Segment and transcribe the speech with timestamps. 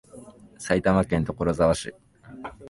[0.57, 1.93] 埼玉県所沢市